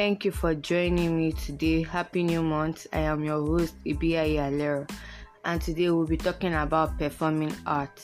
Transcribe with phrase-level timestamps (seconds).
[0.00, 1.82] Thank you for joining me today.
[1.82, 2.86] Happy New Month.
[2.90, 4.90] I am your host, Ibia Alero,
[5.44, 8.02] and today we'll be talking about performing art.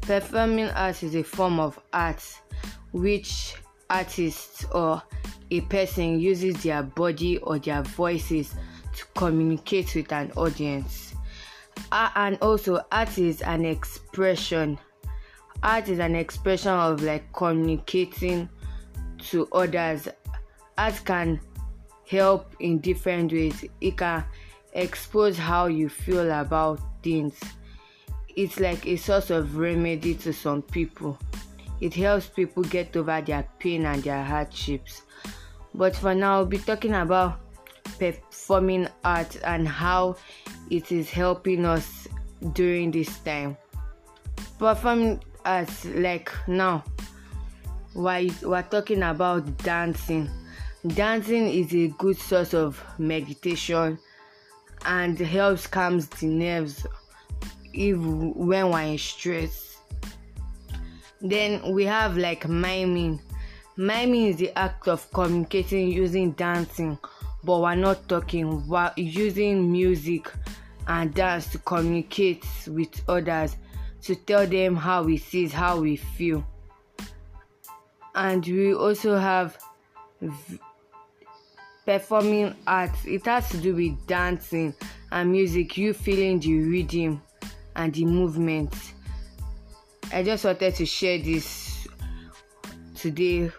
[0.00, 2.24] Performing art is a form of art
[2.90, 3.54] which
[3.88, 5.00] artists or
[5.52, 8.56] a person uses their body or their voices
[8.96, 11.14] to communicate with an audience.
[11.92, 14.76] Uh, and also, art is an expression.
[15.62, 18.48] Art is an expression of like communicating
[19.18, 20.08] to others
[20.78, 21.40] art can
[22.08, 23.64] help in different ways.
[23.80, 24.24] It can
[24.72, 27.38] expose how you feel about things.
[28.36, 31.18] It's like a source of remedy to some people.
[31.80, 35.02] It helps people get over their pain and their hardships.
[35.74, 37.40] But for now, I'll be talking about
[37.98, 40.16] performing art and how
[40.70, 42.08] it is helping us
[42.52, 43.56] during this time.
[44.58, 46.84] Performing art, like now,
[47.94, 50.30] while we're talking about dancing
[50.84, 53.96] Dancing is a good source of meditation
[54.84, 56.84] and helps calms the nerves
[57.72, 59.76] if when we're in stress.
[61.20, 63.20] Then we have like miming.
[63.76, 66.98] Miming is the act of communicating using dancing,
[67.44, 68.66] but we're not talking.
[68.66, 70.32] We're using music
[70.88, 73.56] and dance to communicate with others
[74.02, 76.44] to tell them how we see, how we feel.
[78.14, 79.58] And we also have
[81.84, 83.04] performing arts.
[83.06, 84.74] It has to do with dancing
[85.10, 87.22] and music you feeling the rhythm
[87.76, 88.74] and the movement.
[90.12, 91.88] I just wanted to share this
[92.94, 93.50] today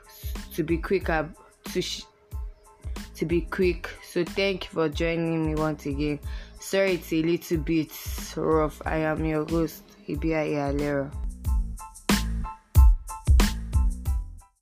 [0.53, 2.03] to be quick to sh-
[3.15, 3.89] to be quick.
[4.03, 6.19] So thank you for joining me once again.
[6.59, 7.91] Sorry it's a little bit
[8.35, 8.81] rough.
[8.85, 11.22] I am your host ibia Alero.